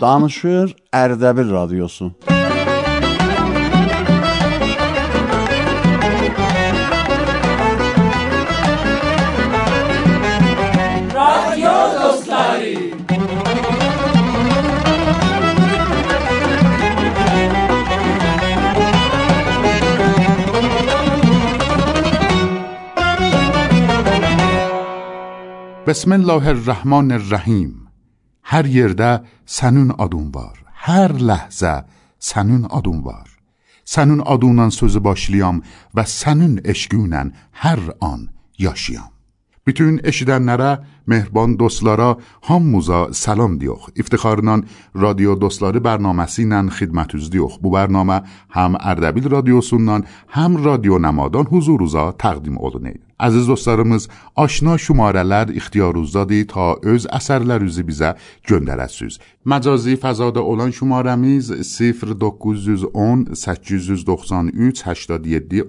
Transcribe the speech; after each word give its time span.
Danışır 0.00 0.76
Ərdəbil 0.92 1.52
Radiosu. 1.52 2.12
Radyo 11.14 12.02
dostları. 12.02 12.74
Bismillahirrahmanirrahim. 25.86 27.87
هر 28.50 28.66
یرده 28.66 29.20
سنون 29.46 29.90
آدون 29.90 30.30
بار 30.30 30.58
هر 30.74 31.12
لحظه 31.12 31.84
سنون 32.18 32.64
آدون 32.64 33.02
بار 33.02 33.28
سنون 33.84 34.20
آدونان 34.20 34.70
سوز 34.70 34.96
باشلیام 34.96 35.62
و 35.94 36.04
سنون 36.04 36.60
اشگونن 36.64 37.32
هر 37.52 37.78
آن 38.00 38.28
یاشیام. 38.58 39.10
بیتون 39.64 40.00
اشیدن 40.04 40.42
نره 40.42 40.78
مهربان 41.08 41.54
دوستلارا 41.54 42.18
هم 42.42 42.62
موزا 42.62 43.12
سلام 43.12 43.58
دیوخ. 43.58 43.88
افتخارنان 43.96 44.64
رادیو 44.94 45.34
دوستلاری 45.34 45.78
برنامه 45.78 46.26
سینن 46.26 46.68
خدمت 46.68 47.14
از 47.14 47.30
دیوخ. 47.30 47.58
بو 47.58 47.70
برنامه 47.70 48.22
هم 48.50 48.76
اردبیل 48.80 49.28
رادیو 49.28 49.60
سنن 49.60 50.04
هم 50.28 50.64
رادیو 50.64 50.98
نمادان 50.98 51.44
حضور 51.44 51.80
روزا 51.80 52.12
تقدیم 52.18 52.58
اولونه 52.58 52.94
عزیز 53.20 53.46
دوستارمز 53.46 54.08
آشنا 54.34 54.76
شمارلر 54.76 55.52
اختیار 55.56 55.94
روز 55.94 56.12
دادی 56.12 56.44
تا 56.44 56.74
از 56.74 57.06
اثرلر 57.12 57.58
روزی 57.58 57.82
بیزه 57.82 58.14
گندر 58.48 58.80
اسوز 58.80 59.18
مجازی 59.46 59.96
فضاد 59.96 60.38
اولان 60.38 60.70
شمارمیز 60.70 61.52
0910 61.82 63.32
893 63.36 64.82
87 64.86 65.10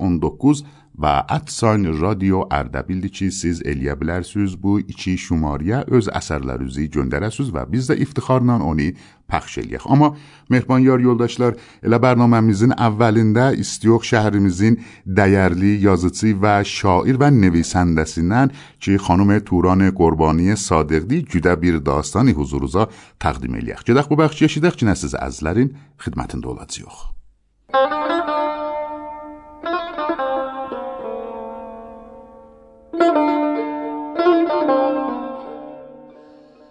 19 0.02 0.64
و 1.02 1.24
ادسان 1.30 1.98
رادیو 1.98 2.46
اردبیل 2.52 3.02
دیچی 3.02 3.30
سیز 3.30 3.62
الیه 3.66 3.96
بلرسوز 3.96 4.56
بو 4.56 4.80
ایچیش 4.88 5.29
şumariyə 5.30 5.86
öz 5.96 6.10
əsərlərinizi 6.20 6.90
göndərəsiniz 6.98 7.54
və 7.56 7.66
biz 7.72 7.90
də 7.90 8.00
iftixarla 8.04 8.60
onu 8.66 8.92
pəxş 9.30 9.60
eləyək. 9.62 9.86
Amma 9.94 10.16
mehriban 10.50 10.82
yar 10.84 11.02
yoldaşlar, 11.04 11.56
elə 11.86 12.00
برنامemizin 12.02 12.74
əvvəlində 12.74 13.52
istiyox 13.62 14.10
şəhrimizin 14.12 14.80
dəyərli 15.06 15.76
yazıcı 15.86 16.34
və 16.44 16.56
şair 16.66 17.20
və 17.22 17.30
نویسندəsindən 17.38 18.54
ki, 18.82 18.98
xanım 19.06 19.36
Turan 19.46 19.86
Qurbani 19.96 20.58
Sadiqli 20.58 21.24
güdə 21.30 21.54
bir 21.62 21.80
dastani 21.86 22.34
huzurunuza 22.34 22.90
təqdim 23.22 23.62
eləyək. 23.62 23.86
Gedək 23.92 24.10
bu 24.10 24.20
eşidək 24.26 24.82
ki, 24.82 24.90
nə 24.90 24.98
siz 24.98 25.14
əzlərin 25.14 25.76
xidmətində 26.02 26.50
olacağıq. 26.56 26.98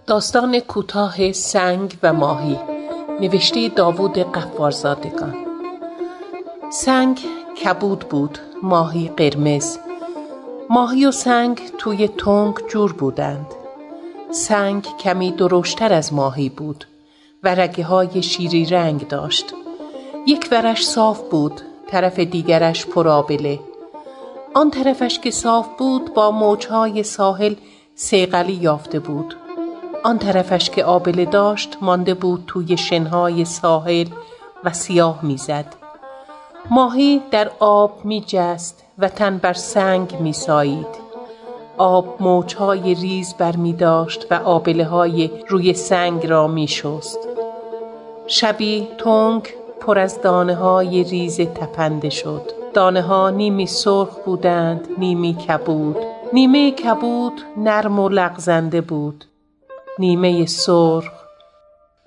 داستان 0.08 0.60
کوتاه 0.60 1.32
سنگ 1.32 1.96
و 2.02 2.12
ماهی. 2.12 2.58
نوشته 3.20 3.68
داوود 3.68 4.18
قفارزادگان. 4.18 5.34
سنگ 6.72 7.20
کبود 7.64 7.98
بود 7.98 8.38
ماهی 8.62 9.08
قرمز. 9.16 9.78
ماهی 10.70 11.06
و 11.06 11.10
سنگ 11.10 11.60
توی 11.78 12.08
تنگ 12.08 12.54
جور 12.68 12.92
بودند. 12.92 13.46
سنگ 14.30 14.86
کمی 15.00 15.30
درشتر 15.30 15.92
از 15.92 16.12
ماهی 16.12 16.48
بود 16.48 16.84
و 17.42 17.54
رگه 17.54 17.84
های 17.84 18.22
شیری 18.22 18.64
رنگ 18.64 19.08
داشت. 19.08 19.54
یک 20.26 20.48
ورش 20.52 20.86
صاف 20.86 21.20
بود 21.20 21.60
طرف 21.90 22.18
دیگرش 22.18 22.86
پرابله 22.86 23.60
آن 24.54 24.70
طرفش 24.70 25.18
که 25.18 25.30
صاف 25.30 25.68
بود 25.78 26.14
با 26.14 26.30
موجهای 26.30 27.02
ساحل 27.02 27.54
سیقلی 27.94 28.52
یافته 28.52 28.98
بود. 28.98 29.36
آن 30.02 30.18
طرفش 30.18 30.70
که 30.70 30.84
آبله 30.84 31.24
داشت 31.24 31.78
مانده 31.80 32.14
بود 32.14 32.44
توی 32.46 32.76
شنهای 32.76 33.44
ساحل 33.44 34.08
و 34.64 34.72
سیاه 34.72 35.18
می‌زد 35.22 35.74
ماهی 36.70 37.22
در 37.30 37.50
آب 37.58 38.04
می 38.04 38.24
جست 38.26 38.84
و 38.98 39.08
تن 39.08 39.38
بر 39.38 39.52
سنگ 39.52 40.16
می 40.20 40.32
سایید. 40.32 41.08
آب 41.78 42.16
موجهای 42.20 42.94
ریز 42.94 43.34
بر 43.34 43.56
می 43.56 43.72
داشت 43.72 44.26
و 44.30 44.34
آبله 44.34 44.84
های 44.84 45.30
روی 45.48 45.74
سنگ 45.74 46.26
را 46.26 46.46
می 46.46 46.68
شست. 46.68 47.18
شبی 48.26 48.88
تنگ 48.98 49.48
پر 49.80 49.98
از 49.98 50.22
دانه 50.22 50.54
های 50.54 51.04
ریز 51.04 51.40
تپنده 51.40 52.10
شد. 52.10 52.42
دانه 52.74 53.02
ها 53.02 53.30
نیمی 53.30 53.66
سرخ 53.66 54.18
بودند 54.24 54.88
نیمی 54.98 55.34
کبود. 55.34 55.96
نیمه 56.32 56.70
کبود 56.70 57.42
نرم 57.56 57.98
و 57.98 58.08
لغزنده 58.08 58.80
بود. 58.80 59.24
نیمه 59.98 60.46
سرخ 60.46 61.12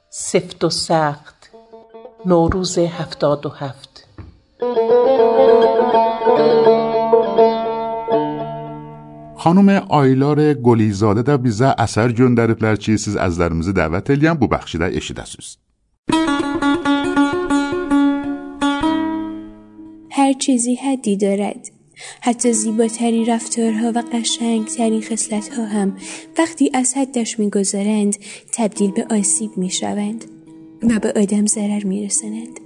سفت 0.10 0.64
و 0.64 0.70
سخت 0.70 1.52
نوروز 2.26 2.78
هفتاد 2.78 3.46
و 3.46 3.50
هفت. 3.50 4.08
خانم 9.38 9.70
آیلار 9.90 10.54
گلیزاده 10.54 11.22
در 11.22 11.38
بیزه 11.38 11.76
اثر 11.78 12.12
جون 12.12 12.36
در 12.36 12.54
پلر 12.54 12.76
چیسیز 12.76 13.16
از 13.16 13.38
درمزی 13.38 13.74
دعوت 13.74 14.10
الیم 14.10 14.34
بو 14.34 14.48
بخشیده 14.48 14.86
اشید 14.86 15.20
هر 20.12 20.34
چیزی 20.34 20.76
حدی 20.76 21.18
دارد. 21.18 21.81
حتی 22.22 22.54
زیباترین 22.54 23.26
رفتارها 23.26 23.92
و 23.96 24.04
قشنگترین 24.14 25.02
خصلتها 25.02 25.66
هم 25.66 25.98
وقتی 26.38 26.72
از 26.74 26.94
حدش 26.94 27.40
می‌گذارند 27.40 28.16
تبدیل 28.54 28.92
به 28.92 29.06
آسیب 29.10 29.58
می‌شوند 29.58 30.26
و 30.84 31.00
به 31.00 31.14
آدم 31.22 31.46
ضرر 31.46 31.84
میرسانند 31.84 32.60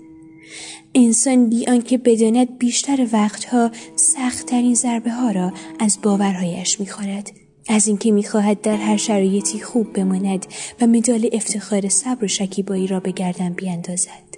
انسان 0.95 1.49
بی 1.49 1.67
آنکه 1.67 1.97
بداند 1.97 2.57
بیشتر 2.57 3.07
وقتها 3.13 3.71
سختترین 3.95 4.73
ضربه 4.73 5.11
ها 5.11 5.31
را 5.31 5.53
از 5.79 5.99
باورهایش 6.03 6.79
می‌خورد. 6.79 7.31
از 7.67 7.87
اینکه 7.87 8.11
می‌خواهد 8.11 8.61
در 8.61 8.77
هر 8.77 8.97
شرایطی 8.97 9.59
خوب 9.59 9.93
بماند 9.93 10.45
و 10.81 10.87
مدال 10.87 11.29
افتخار 11.33 11.89
صبر 11.89 12.25
و 12.25 12.27
شکیبایی 12.27 12.87
را 12.87 12.99
به 12.99 13.11
گردن 13.11 13.53
بیاندازد. 13.53 14.34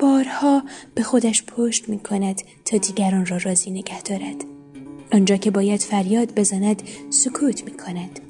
بارها 0.00 0.62
به 0.94 1.02
خودش 1.02 1.42
پشت 1.42 1.88
می 1.88 1.98
کند 1.98 2.42
تا 2.64 2.76
دیگران 2.76 3.26
را 3.26 3.36
راضی 3.36 3.70
نگه 3.70 4.02
دارد. 4.02 4.44
آنجا 5.12 5.36
که 5.36 5.50
باید 5.50 5.82
فریاد 5.82 6.34
بزند 6.34 6.82
سکوت 7.10 7.64
می 7.64 7.76
کند. 7.76 8.20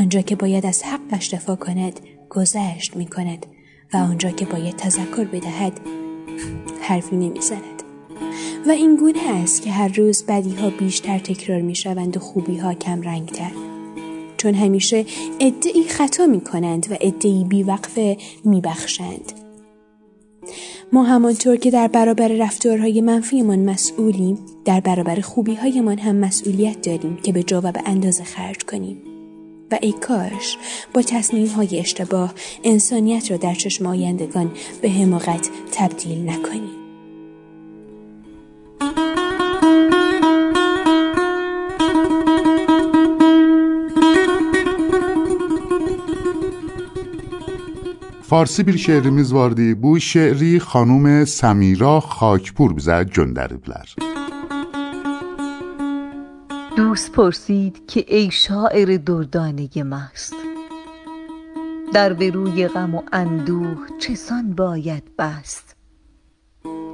آنجا 0.00 0.20
که 0.20 0.36
باید 0.36 0.66
از 0.66 0.82
حقش 0.82 1.34
دفاع 1.34 1.56
کند 1.56 2.00
گذشت 2.30 2.96
می 2.96 3.06
کند 3.06 3.46
و 3.92 3.96
آنجا 3.96 4.30
که 4.30 4.44
باید 4.44 4.76
تذکر 4.76 5.24
بدهد 5.24 5.80
حرفی 6.80 7.16
نمی 7.16 7.40
زند. 7.40 7.82
و 8.66 8.70
این 8.70 8.96
گونه 8.96 9.30
است 9.30 9.62
که 9.62 9.70
هر 9.70 9.88
روز 9.88 10.24
بدی 10.28 10.54
ها 10.54 10.70
بیشتر 10.70 11.18
تکرار 11.18 11.60
می 11.60 11.74
شوند 11.74 12.16
و 12.16 12.20
خوبی 12.20 12.56
ها 12.56 12.74
کم 12.74 13.02
رنگتر. 13.02 13.52
چون 14.36 14.54
همیشه 14.54 15.04
ادعی 15.40 15.84
خطا 15.88 16.26
می 16.26 16.40
کنند 16.40 16.86
و 16.90 16.96
ادعی 17.00 17.44
بیوقفه 17.44 18.16
می 18.44 18.60
بخشند. 18.60 19.32
ما 20.94 21.02
همانطور 21.02 21.56
که 21.56 21.70
در 21.70 21.88
برابر 21.88 22.28
رفتارهای 22.28 23.00
منفیمان 23.00 23.58
مسئولیم 23.58 24.38
در 24.64 24.80
برابر 24.80 25.20
خوبیهایمان 25.20 25.98
هم 25.98 26.16
مسئولیت 26.16 26.82
داریم 26.82 27.16
که 27.16 27.32
به 27.32 27.42
جا 27.42 27.60
و 27.64 27.72
به 27.72 27.82
اندازه 27.86 28.24
خرج 28.24 28.64
کنیم. 28.64 29.02
و 29.72 29.78
ای 29.82 29.92
کاش 29.92 30.58
با 30.94 31.02
تصمیم 31.02 31.46
های 31.46 31.80
اشتباه 31.80 32.34
انسانیت 32.64 33.30
را 33.30 33.36
در 33.36 33.54
چشم 33.54 33.86
آیندگان 33.86 34.50
به 34.82 34.90
حماقت 34.90 35.48
تبدیل 35.72 36.30
نکنیم. 36.30 36.84
Farsi 48.34 48.66
bir 48.66 48.78
şehrimiz 48.78 49.34
vardı. 49.34 49.82
Bu 49.82 50.00
şehri 50.00 50.58
خانم 50.68 51.06
سمیرا 51.38 51.96
خاکپور 52.14 52.70
bize 52.76 52.98
göndəriblər. 53.16 53.88
دوست 56.76 57.08
پرسید 57.12 57.74
که 57.90 58.00
ای 58.08 58.30
شاعر 58.30 58.90
دردانه 59.08 59.82
مست 59.92 60.34
در 61.94 62.12
به 62.12 62.30
روی 62.30 62.68
غم 62.68 62.94
و 62.94 63.02
اندوه 63.12 63.78
چسان 64.02 64.46
باید 64.54 65.04
بست 65.18 65.76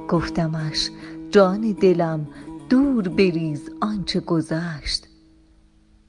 گفتمش 0.09 0.89
جان 1.33 1.61
دلم 1.81 2.27
دور 2.69 3.07
بریز 3.07 3.63
آنچه 3.81 4.19
گذشت 4.19 5.07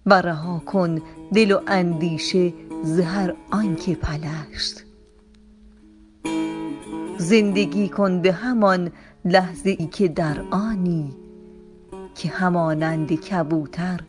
و 0.07 0.13
رها 0.15 0.59
کن 0.67 0.93
دل 1.35 1.51
و 1.53 1.59
اندیشه 1.67 2.53
زهر 2.85 3.35
آنکه 3.51 3.95
پلشت 3.95 4.92
زندگی 7.23 7.89
کن 7.89 8.23
به 8.23 8.33
همان 8.33 8.91
لحظه 9.25 9.71
ای 9.71 9.87
که 9.87 10.09
در 10.09 10.41
آنی 10.51 11.17
که 12.15 12.29
همانند 12.29 13.13
کبوتر 13.13 14.01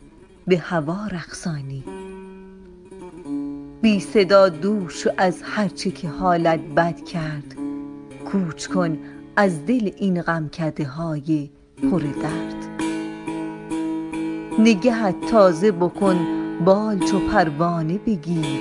به 0.46 0.58
هوا 0.58 1.06
رقصانی. 1.06 1.84
بی 3.82 4.00
صدا 4.00 4.48
دور 4.48 4.90
شو 4.90 5.10
از 5.18 5.42
هرچه 5.42 5.90
که 5.90 6.08
حالت 6.08 6.60
بد 6.60 7.04
کرد 7.04 7.54
کوچ 8.24 8.66
کن 8.66 8.98
از 9.36 9.66
دل 9.66 9.90
این 9.96 10.22
غمکده 10.22 10.84
های 10.84 11.50
پر 11.90 12.00
درد. 12.00 12.82
نگهت 14.58 15.20
تازه 15.30 15.72
بکن 15.72 16.26
بال 16.64 16.98
چو 16.98 17.18
پروانه 17.18 17.98
بگیر 17.98 18.60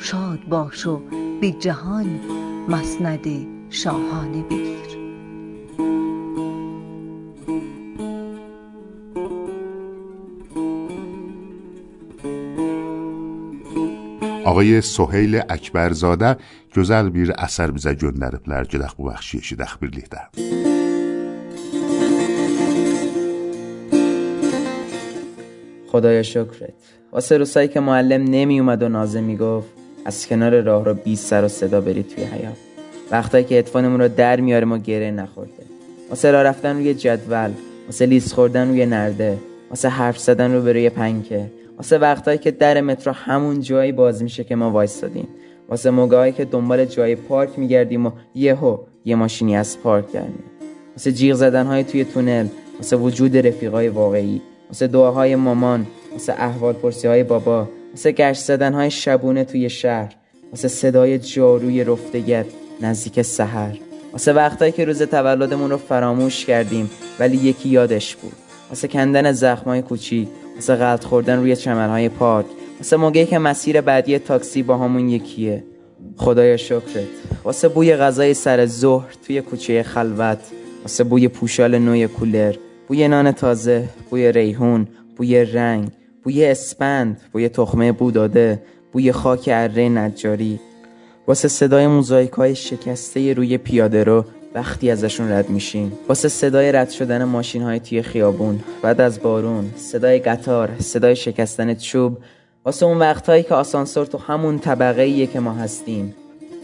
شاد 0.00 0.38
باش 0.48 0.86
و 0.86 1.00
به 1.40 1.50
جهان 1.50 2.20
مسند 2.68 3.26
شاهانه 3.72 4.42
بگیر 4.42 4.92
Ağay 14.42 14.82
Soheyl 14.84 15.38
Əkbərzadə 15.54 16.34
gözəl 16.74 17.08
bir 17.14 17.30
əsər 17.46 17.70
bizə 17.76 17.94
göndəriblər. 17.96 18.66
Gedək 18.72 18.96
bu 18.98 19.06
bəxşi 19.08 19.40
eşidək 19.42 19.78
birlikdə. 19.82 20.26
خدایا 25.92 26.22
شکرت 26.22 26.74
واسه 27.12 27.36
روزایی 27.36 27.68
که 27.68 27.80
معلم 27.80 28.24
نمی 28.24 28.60
اومد 28.60 28.82
و 28.82 28.88
نازه 28.88 29.20
می‌گفت 29.20 29.68
از 30.04 30.26
کنار 30.26 30.60
راه 30.60 30.84
رو 30.84 30.94
بی 30.94 31.16
سر 31.16 31.44
و 31.44 31.48
صدا 31.48 31.80
برید 31.80 32.08
توی 32.08 32.24
حیات 32.24 32.71
وقتایی 33.12 33.44
که 33.44 33.58
اتفانمون 33.58 34.00
رو 34.00 34.08
در 34.08 34.40
میاره 34.40 34.64
ما 34.64 34.78
گره 34.78 35.10
نخورده. 35.10 35.62
واسه 36.10 36.30
راه 36.30 36.42
رفتن 36.42 36.76
روی 36.76 36.94
جدول 36.94 37.50
واسه 37.86 38.06
لیست 38.06 38.32
خوردن 38.32 38.68
روی 38.68 38.86
نرده 38.86 39.38
واسه 39.70 39.88
حرف 39.88 40.18
زدن 40.18 40.52
رو 40.52 40.62
به 40.62 40.72
روی 40.72 40.90
پنکه 40.90 41.50
واسه 41.76 41.98
وقتایی 41.98 42.38
که 42.38 42.50
در 42.50 42.80
مترو 42.80 43.12
همون 43.12 43.60
جایی 43.60 43.92
باز 43.92 44.22
میشه 44.22 44.44
که 44.44 44.56
ما 44.56 44.70
وایستادیم. 44.70 45.28
واسه 45.68 45.90
موقعی 45.90 46.32
که 46.32 46.44
دنبال 46.44 46.84
جای 46.84 47.14
پارک 47.14 47.58
میگردیم 47.58 48.06
و 48.06 48.10
یهو 48.34 48.78
یه 49.04 49.14
ماشینی 49.14 49.56
از 49.56 49.80
پارک 49.82 50.12
در 50.12 50.20
میاد. 50.20 50.52
واسه 50.92 51.12
جیغ 51.12 51.36
زدن 51.36 51.66
های 51.66 51.84
توی 51.84 52.04
تونل 52.04 52.46
واسه 52.76 52.96
وجود 52.96 53.36
رفیقای 53.36 53.88
واقعی 53.88 54.42
واسه 54.68 54.86
دعاهای 54.86 55.36
مامان 55.36 55.86
واسه 56.12 56.32
احوال 56.32 56.74
پرسی 56.74 57.08
های 57.08 57.22
بابا 57.22 57.68
واسه 57.90 58.12
گشت 58.12 58.42
زدن 58.42 58.74
های 58.74 58.90
شبونه 58.90 59.44
توی 59.44 59.70
شهر 59.70 60.14
واسه 60.50 60.68
صدای 60.68 61.18
جاروی 61.18 61.84
رفتگت 61.84 62.46
نزدیک 62.82 63.22
سحر. 63.22 63.76
واسه 64.12 64.32
وقتایی 64.32 64.72
که 64.72 64.84
روز 64.84 65.02
تولدمون 65.02 65.70
رو 65.70 65.76
فراموش 65.76 66.44
کردیم 66.44 66.90
ولی 67.18 67.36
یکی 67.36 67.68
یادش 67.68 68.16
بود. 68.16 68.32
واسه 68.70 68.88
کندن 68.88 69.32
زخمای 69.32 69.82
کوچیک 69.82 70.28
واسه 70.54 70.74
غلط 70.74 71.04
خوردن 71.04 71.38
روی 71.38 71.56
چمنهای 71.56 72.08
پارک 72.08 72.46
واسه 72.78 72.96
موقعی 72.96 73.26
که 73.26 73.38
مسیر 73.38 73.80
بعدی 73.80 74.18
تاکسی 74.18 74.62
با 74.62 74.78
همون 74.78 75.08
یکیه. 75.08 75.64
خدایا 76.16 76.56
شکرت. 76.56 77.08
واسه 77.44 77.68
بوی 77.68 77.96
غذای 77.96 78.34
سر 78.34 78.66
ظهر 78.66 79.14
توی 79.26 79.40
کوچه 79.40 79.82
خلوت 79.82 80.38
واسه 80.82 81.04
بوی 81.04 81.28
پوشال 81.28 81.78
نوی 81.78 82.08
کولر 82.08 82.54
بوی 82.88 83.08
نان 83.08 83.32
تازه 83.32 83.88
بوی 84.10 84.32
ریحون 84.32 84.88
بوی 85.16 85.44
رنگ 85.44 85.88
بوی 86.22 86.44
اسپند 86.44 87.20
بوی 87.32 87.48
تخمه 87.48 87.92
بوداده 87.92 88.62
بوی 88.92 89.12
خاک 89.12 89.48
اره 89.52 89.88
نجاری. 89.88 90.60
واسه 91.26 91.48
صدای 91.48 91.86
موزاییک 91.86 92.30
های 92.30 92.54
شکسته 92.54 93.32
روی 93.32 93.58
پیاده 93.58 94.04
رو 94.04 94.24
وقتی 94.54 94.90
ازشون 94.90 95.30
رد 95.32 95.50
میشین. 95.50 95.92
واسه 96.08 96.28
صدای 96.28 96.72
رد 96.72 96.90
شدن 96.90 97.24
ماشین 97.24 97.62
های 97.62 97.80
توی 97.80 98.02
خیابون 98.02 98.60
بعد 98.82 99.00
از 99.00 99.22
بارون 99.22 99.70
صدای 99.76 100.18
قطار 100.18 100.70
صدای 100.78 101.16
شکستن 101.16 101.74
چوب 101.74 102.18
واسه 102.64 102.86
اون 102.86 102.98
وقتهایی 102.98 103.42
که 103.42 103.54
آسانسور 103.54 104.06
تو 104.06 104.18
همون 104.18 104.58
طبقه 104.58 105.02
ایه 105.02 105.26
که 105.26 105.40
ما 105.40 105.52
هستیم. 105.52 106.14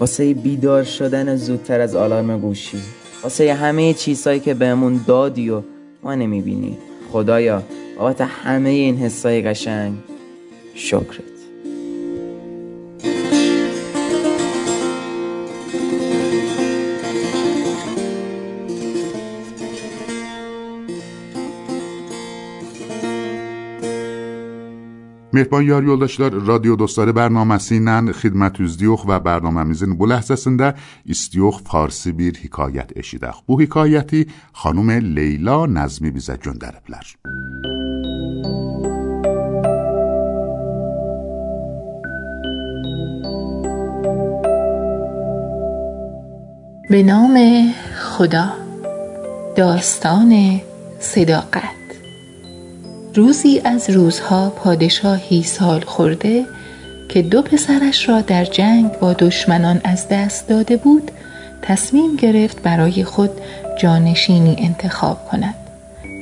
واسه 0.00 0.34
بیدار 0.34 0.84
شدن 0.84 1.36
زودتر 1.36 1.80
از 1.80 1.96
آلارم 1.96 2.40
گوشی. 2.40 2.78
واسه 3.22 3.54
همه 3.54 3.94
چیزهایی 3.94 4.40
که 4.40 4.54
بهمون 4.54 5.00
دادی 5.06 5.50
و 5.50 5.62
ما 6.02 6.14
نمی‌بینی. 6.14 6.78
خدایا 7.12 7.62
بابت 7.98 8.20
همه 8.20 8.68
این 8.68 8.96
حسای 8.96 9.42
قشنگ 9.42 9.94
شکرت. 10.74 11.37
Mehriban 25.38 25.62
yoldaşlar, 25.62 26.34
radio 26.48 26.74
dostları 26.74 27.12
bərnaməsi 27.14 27.76
ilə 27.78 28.10
xidmət 28.18 28.56
üzlüyük 28.64 29.04
və 29.06 29.20
bərnaməmizin 29.22 29.94
bu 29.94 30.08
ləhzəsində 30.10 30.72
istiyox 31.14 31.60
farsi 31.68 32.10
bir 32.10 32.40
hekayət 32.42 32.96
eşidək. 32.98 33.44
Bu 33.46 33.60
hekayəti 33.62 34.24
xanım 34.64 34.90
Leyla 35.14 35.60
Nəzmi 35.70 36.10
bizə 36.10 36.40
göndəriblər. 36.42 37.14
به 46.90 47.02
نام 47.02 47.36
خدا 47.94 48.46
داستان 49.56 50.60
صداقت 51.00 51.77
روزی 53.18 53.60
از 53.64 53.90
روزها 53.90 54.50
پادشاهی 54.50 55.42
سال 55.42 55.80
خورده 55.80 56.44
که 57.08 57.22
دو 57.22 57.42
پسرش 57.42 58.08
را 58.08 58.20
در 58.20 58.44
جنگ 58.44 58.92
با 58.92 59.12
دشمنان 59.12 59.80
از 59.84 60.08
دست 60.08 60.48
داده 60.48 60.76
بود 60.76 61.10
تصمیم 61.62 62.16
گرفت 62.16 62.62
برای 62.62 63.04
خود 63.04 63.30
جانشینی 63.78 64.56
انتخاب 64.58 65.28
کند. 65.30 65.54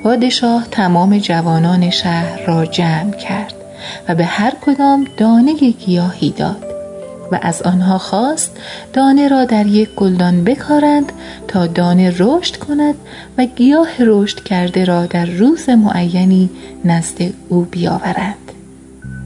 پادشاه 0.03 0.67
تمام 0.71 1.19
جوانان 1.19 1.91
شهر 1.91 2.47
را 2.47 2.67
جمع 2.67 3.11
کرد 3.11 3.55
و 4.09 4.15
به 4.15 4.25
هر 4.25 4.53
کدام 4.67 5.07
دانه 5.17 5.55
گیاهی 5.55 6.31
داد. 6.31 6.76
و 7.33 7.39
از 7.43 7.63
آنها 7.63 7.99
خواست 7.99 8.57
دانه 8.93 9.29
را 9.29 9.45
در 9.45 9.67
یک 9.67 9.95
گلدان 9.95 10.45
بکارند 10.45 11.13
تا 11.49 11.67
دانه 11.67 12.15
رشد 12.19 12.57
کند 12.57 12.95
و 13.39 13.45
گیاه 13.45 13.89
رشد 14.01 14.43
کرده 14.43 14.85
را 14.85 15.07
در 15.07 15.27
روز 15.27 15.69
معینی 15.69 16.51
نزد 16.85 17.33
او 17.49 17.63
بیاورند. 17.71 18.47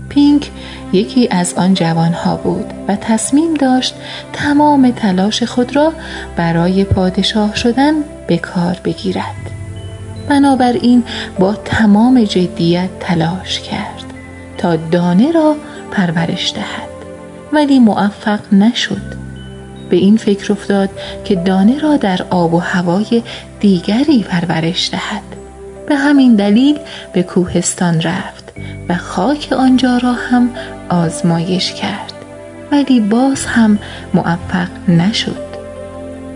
پینک 0.09 0.51
یکی 0.93 1.29
از 1.31 1.55
آن 1.55 1.75
جوانها 1.75 2.37
بود 2.37 2.67
و 2.89 2.97
تصمیم 2.97 3.55
داشت 3.55 3.95
تمام 4.33 4.91
تلاش 4.91 5.43
خود 5.43 5.77
را 5.77 5.93
برای 6.37 6.85
پادشاه 6.85 7.57
شدن 7.57 7.95
به 8.27 8.39
کار 8.39 8.81
بگیرد. 8.85 9.51
بنابراین 10.29 11.05
با 11.39 11.55
تمام 11.55 12.25
جدیت 12.25 12.89
تلاش 13.01 13.61
کرد 13.61 14.05
تا 14.59 14.77
دانه 14.77 15.33
را 15.33 15.57
پرورش 15.91 16.53
دهد. 16.55 16.90
ولی 17.53 17.79
موفق 17.79 18.41
نشد. 18.53 19.21
به 19.91 19.97
این 19.97 20.17
فکر 20.17 20.53
افتاد 20.53 20.91
که 21.25 21.37
دانه 21.37 21.79
را 21.79 21.97
در 21.97 22.27
آب 22.31 22.55
و 22.55 22.59
هوای 22.59 23.23
دیگری 23.61 24.23
پرورش 24.23 24.91
دهد. 24.91 25.23
به 25.89 25.97
همین 25.97 26.37
دلیل 26.37 26.79
به 27.13 27.23
کوهستان 27.23 28.01
رفت 28.01 28.53
و 28.89 28.97
خاک 28.97 29.53
آنجا 29.53 29.97
را 29.97 30.13
هم 30.13 30.51
آزمایش 30.89 31.73
کرد. 31.73 32.13
ولی 32.73 33.01
باز 33.01 33.47
هم 33.47 33.79
موفق 34.15 34.69
نشد. 34.89 35.51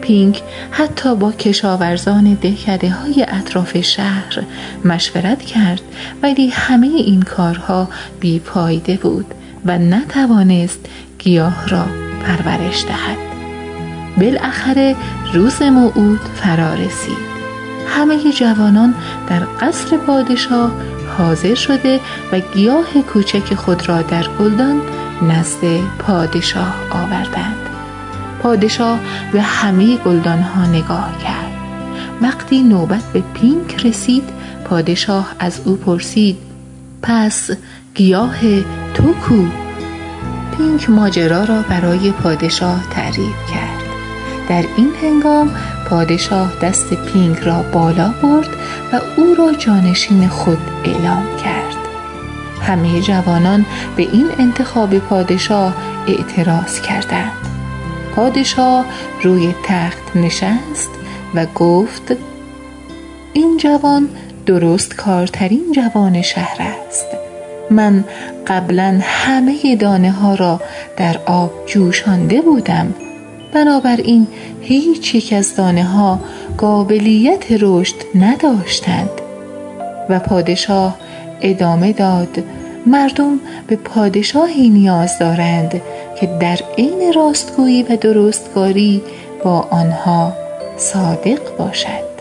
پینک 0.01 0.43
حتی 0.71 1.15
با 1.17 1.33
کشاورزان 1.33 2.35
دهکده 2.35 2.91
های 2.91 3.27
اطراف 3.29 3.81
شهر 3.81 4.43
مشورت 4.85 5.43
کرد 5.43 5.81
ولی 6.23 6.49
همه 6.49 6.87
این 6.87 7.23
کارها 7.23 7.89
بیپایده 8.21 8.97
بود. 8.97 9.35
و 9.65 9.79
نتوانست 9.79 10.87
گیاه 11.19 11.69
را 11.69 11.87
پرورش 12.23 12.85
دهد. 12.85 13.19
بالاخره 14.17 14.97
روز 15.33 15.63
موعود 15.63 16.21
فرا 16.21 16.75
رسید. 16.75 17.35
همه 17.89 18.33
جوانان 18.33 18.95
در 19.29 19.41
قصر 19.61 19.97
پادشاه 19.97 20.73
حاضر 21.19 21.55
شده 21.55 22.01
و 22.33 22.41
گیاه 22.55 23.03
کوچک 23.13 23.55
خود 23.55 23.89
را 23.89 24.03
در 24.03 24.25
گلدان 24.39 24.81
نزد 25.23 25.79
پادشاه 25.99 26.75
آوردند. 26.91 27.57
پادشاه 28.43 28.99
به 29.33 29.43
همه 29.43 29.97
گلدان 29.97 30.43
ها 30.43 30.67
نگاه 30.67 31.19
کرد. 31.19 31.53
وقتی 32.23 32.63
نوبت 32.63 33.03
به 33.13 33.23
پینک 33.35 33.87
رسید 33.87 34.25
پادشاه 34.65 35.35
از 35.39 35.61
او 35.65 35.77
پرسید 35.77 36.37
پس 37.03 37.51
گیاه 37.95 38.63
تو 38.95 39.13
کو 39.13 39.45
پینک 40.57 40.91
ماجرا 40.91 41.45
را 41.45 41.63
برای 41.63 42.13
پادشاه 42.13 42.91
تعریف 42.91 43.51
کرد. 43.53 43.83
در 44.49 44.65
این 44.77 44.93
هنگام 45.03 45.51
پادشاه 45.91 46.53
دست 46.63 46.95
پینک 46.95 47.39
را 47.39 47.63
بالا 47.63 48.15
برد 48.23 48.49
و 48.93 49.01
او 49.17 49.35
را 49.35 49.53
جانشین 49.53 50.29
خود 50.29 50.59
اعلام 50.85 51.27
کرد. 51.45 51.77
همه 52.61 53.01
جوانان 53.01 53.67
به 53.97 54.03
این 54.03 54.31
انتخاب 54.39 54.99
پادشاه 54.99 55.75
اعتراض 56.09 56.81
کردند. 56.81 57.33
پادشاه 58.17 58.85
روی 59.23 59.55
تخت 59.65 60.17
نشست 60.17 60.91
و 61.35 61.47
گفت 61.47 62.17
این 63.33 63.57
جوان 63.57 64.09
درست 64.47 64.97
کارترین 64.97 65.73
جوان 65.73 66.23
شهر 66.23 66.57
است. 66.89 67.07
من 67.71 68.05
قبلا 68.47 68.99
همه 69.03 69.77
دانه 69.77 70.11
ها 70.11 70.35
را 70.35 70.61
در 70.97 71.17
آب 71.27 71.51
جوشانده 71.67 72.41
بودم. 72.41 72.95
بنابراین 73.55 74.27
هیچ 74.61 75.15
یک 75.15 75.33
از 75.33 75.57
دانه 75.57 75.85
ها 75.85 76.21
قابلیت 76.59 77.45
رشد 77.51 77.97
نداشتند. 78.15 79.11
و 80.09 80.19
پادشاه 80.19 80.97
ادامه 81.41 81.93
داد 81.93 82.45
مردم 82.87 83.41
به 83.67 83.77
پادشاهی 83.77 84.71
نیاز 84.71 85.19
دارند 85.19 85.83
که 86.21 86.27
در 86.41 86.59
عین 86.79 87.13
راستگویی 87.13 87.83
و 87.83 87.97
درستکاری 87.97 89.03
با 89.45 89.61
آنها 89.71 90.33
صادق 90.77 91.57
باشد. 91.59 92.14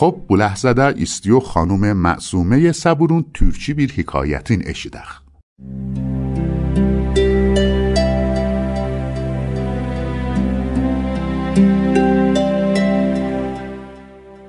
خب 0.00 0.16
بو 0.28 0.36
لحظه 0.36 0.74
استیو 0.78 1.40
خانوم 1.40 1.92
معصومه 1.92 2.72
سبورون 2.72 3.24
ترچی 3.34 3.74
بیر 3.74 3.92
حکایتین 3.92 4.62
اشیدخ. 4.66 5.20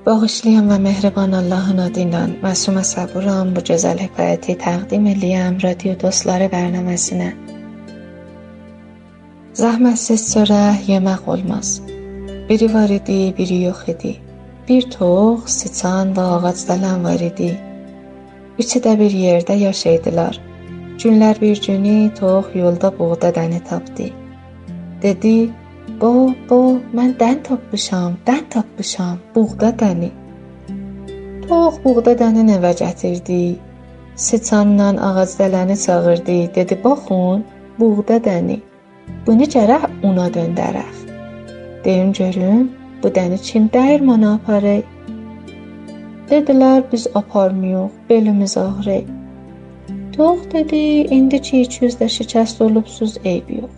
با 0.04 0.14
غشلیم 0.14 0.70
و 0.70 0.78
مهربان 0.78 1.34
الله 1.34 1.70
و 1.70 1.72
نادینان 1.72 2.36
معصوم 2.42 2.82
سبورون 2.82 3.54
با 3.54 3.60
جزال 3.60 3.98
حکایتی 3.98 4.54
تقدیم 4.54 5.06
لیم 5.06 5.58
را 5.58 5.72
دیو 5.72 5.94
دوست 5.94 6.26
لاره 6.26 6.48
برنامه 6.48 6.96
سینه. 6.96 7.34
زحمه 9.52 9.94
سست 9.94 10.36
و 10.36 10.44
ره 10.44 10.90
یه 10.90 11.00
مقول 11.00 11.42
ماست 11.42 11.82
بیری 12.48 12.66
واردی 12.66 13.32
بیری 13.32 13.56
یخدی 13.56 14.31
Bir 14.72 14.84
tox, 14.92 15.50
siçan 15.52 16.14
və 16.16 16.22
ağacdalan 16.34 17.02
var 17.04 17.20
idi. 17.20 17.48
Üçü 18.62 18.80
də 18.84 18.94
bir 19.00 19.12
yerdə 19.22 19.56
yaşaydılar. 19.62 20.38
Günlər 21.02 21.40
bir 21.42 21.60
günü 21.66 21.96
tox 22.20 22.48
yolda 22.60 22.90
buğda 22.98 23.34
dəni 23.38 23.60
tapdı. 23.68 24.06
Dedi: 25.02 25.34
Bo, 26.00 26.14
bo, 26.48 26.62
mən 26.96 27.12
dən 27.20 27.42
tapmışam, 27.50 28.16
dən 28.26 28.42
tapmışam, 28.56 29.20
buğda 29.36 29.74
dəni. 29.84 30.10
Tox 31.48 31.80
buğda 31.84 32.16
dənini 32.24 32.56
evə 32.56 32.72
gətirdi. 32.82 33.40
Sıçanla 34.16 34.90
ağac 35.08 35.38
dələni 35.40 35.82
çağırdı. 35.86 36.38
Dedi: 36.54 36.84
"Baxın, 36.84 37.44
buğda 37.78 38.22
dəni. 38.28 38.62
Bunu 39.26 39.54
gərək 39.56 39.90
una 40.02 40.30
döndərək. 40.38 40.96
Deyim 41.84 42.12
görüm, 42.12 42.70
bu 43.02 43.08
dəni 43.08 43.38
kim 43.48 43.68
dəyirmana 43.76 44.34
aparır?" 44.34 44.82
Dedilər: 46.30 46.82
"Biz 46.92 47.06
aparmıyıq, 47.14 47.90
belimiz 48.10 48.56
ağrır." 48.56 49.04
Tox 50.12 50.38
dedi: 50.52 50.76
"İndi 51.16 51.42
ki 51.42 51.60
200 51.62 51.94
də 51.94 52.06
şikəst 52.16 52.64
olubsuz, 52.64 53.16
eyb 53.24 53.50
yox." 53.50 53.74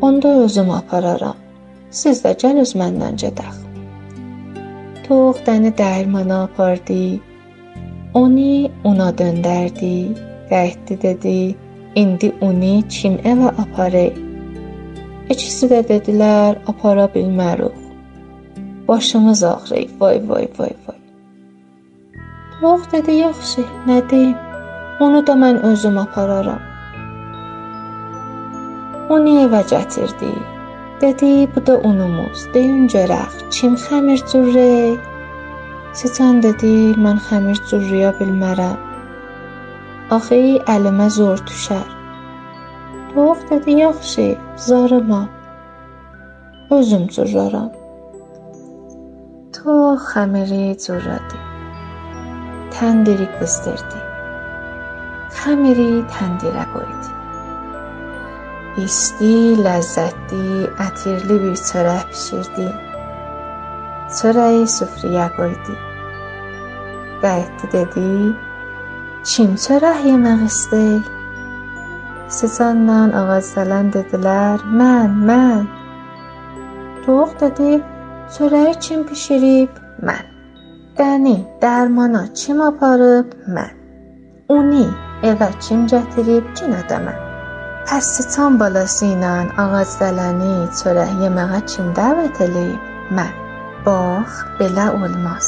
Onda 0.00 0.28
özüm 0.28 0.70
apararam. 0.70 1.36
Siz 1.90 2.24
də 2.24 2.30
gəl 2.42 2.60
öz 2.60 2.72
məndən 2.80 3.16
gedək. 3.22 3.56
Tox 5.08 5.42
dəni 5.46 5.72
dəyirmana 5.80 6.42
apardı. 6.44 7.20
Onu 8.14 8.70
una 8.84 9.10
döndərdi. 9.18 9.94
Qayıtdı 10.50 11.02
dedi: 11.02 11.54
"İndi 11.94 12.32
uni 12.40 12.82
kim 12.88 13.14
evə 13.14 13.48
aparır?" 13.62 14.29
İkisi 15.30 15.66
də 15.70 15.80
dedilər: 15.88 16.56
"Apara 16.66 17.06
bilmərik. 17.14 17.76
Başımız 18.88 19.42
ağrıyır. 19.44 19.90
Vay 20.00 20.18
vay 20.28 20.48
vay 20.58 20.74
vay." 20.86 20.98
Tox 22.60 22.80
dedi: 22.92 23.12
"Yaxşı, 23.12 23.64
nə 23.88 24.10
deyim? 24.10 24.36
Onu 25.00 25.26
da 25.26 25.32
mən 25.32 25.60
özüm 25.70 25.98
apararam." 25.98 26.62
Onu 29.10 29.30
evə 29.44 29.62
gətirdi. 29.74 30.32
Dedi, 31.00 31.48
bu 31.54 31.66
da 31.66 31.78
unumuz. 31.78 32.42
Deyin 32.54 32.88
görək, 32.88 33.38
kim 33.50 33.74
xəmir 33.84 34.20
cürrə? 34.32 34.98
Sıçan 35.92 36.42
dedi, 36.42 36.72
mən 37.04 37.22
xəmir 37.28 37.58
cürrəyə 37.70 38.12
bilmərəm. 38.18 38.76
Axı 40.16 40.42
əlimə 40.74 41.08
zor 41.16 41.38
düşər. 41.48 41.99
Tox 43.14 43.38
dedi, 43.50 43.70
yaxşı, 43.70 44.38
zarıma. 44.56 45.28
Özüm 46.70 47.04
cürrərəm. 47.14 47.70
Tox 49.56 50.04
xəmiri 50.12 50.66
cürrədi. 50.84 51.38
Təndiri 52.76 53.26
qızdırdı. 53.38 54.02
Xəmiri 55.40 55.88
təndirə 56.14 56.64
qoydu. 56.74 57.10
İsti, 58.84 59.32
ləzzətli, 59.64 60.70
ətirli 60.86 61.40
bir 61.44 61.56
çörək 61.68 62.04
bişirdi. 62.12 62.68
Çörəyi 64.20 64.68
süfrəyə 64.76 65.26
qoydu. 65.40 65.74
Qayıtdı 67.24 67.72
dedi: 67.74 68.06
"Kim 69.30 69.58
çörək 69.64 69.98
yemək 70.10 70.46
istəyir?" 72.30 72.50
Sıçanla 72.50 72.98
ağacdalan 73.20 73.92
dedilər: 73.92 74.58
"Mən, 74.80 75.10
mən." 75.28 75.66
Tox 77.06 77.30
dedi: 77.40 77.82
"Çörəyi 78.34 78.74
kim 78.80 79.00
bişirib?" 79.08 79.72
"Mən." 80.02 80.24
"Dəni, 80.98 81.38
dərmana 81.62 82.24
kim 82.34 82.60
aparıb?" 82.60 83.26
"Mən." 83.56 83.72
"Uni 84.48 84.86
evə 85.22 85.50
kim 85.60 85.86
gətirib?" 85.86 86.44
"Yenə 86.58 86.82
də 86.90 86.98
mən." 87.06 87.18
Pəs 87.86 88.06
sıçan 88.14 88.60
balası 88.60 89.06
ilə 89.06 89.34
ağacdələni 89.62 90.54
çörək 90.78 91.12
yeməyə 91.22 91.60
kim 91.70 91.86
dəvət 91.98 92.36
eləyib? 92.46 92.82
Mən. 93.16 93.32
Bax, 93.86 94.28
belə 94.58 94.86
olmaz. 94.92 95.46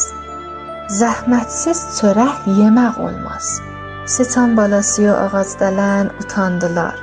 Zəhmətsiz 1.01 1.81
çörək 1.99 2.49
yemək 2.61 2.99
olmaz. 3.07 3.72
Sıçan 4.03 4.57
balası 4.57 5.05
və 5.07 5.13
ağacdələn 5.15 6.09
utandılar. 6.19 6.97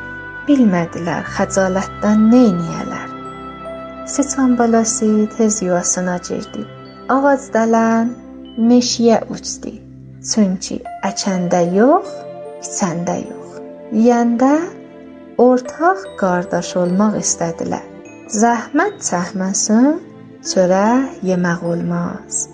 Bilmədilər 0.49 1.29
xəcalətdən 1.37 2.25
nə 2.27 2.41
edəyələr. 2.49 3.13
Sıçan 4.13 4.57
balası 4.59 5.07
tez 5.37 5.61
yuvasına 5.63 6.17
girdi. 6.27 6.65
Ağacdələn 7.15 8.11
meşəyə 8.71 9.21
uçdu. 9.31 9.71
Çünki 10.31 10.81
əkəndə 11.07 11.63
yox, 11.77 12.11
içəndə 12.67 13.17
yox. 13.23 13.63
Yeyəndə 13.95 14.53
ortaq 15.39 16.03
qardaş 16.19 16.75
olmaq 16.83 17.15
istədilər. 17.23 17.87
Zəhmət 18.41 18.99
çəkməsin, 19.07 20.01
çörək 20.51 21.23
yemək 21.31 21.63
olmaz. 21.63 22.49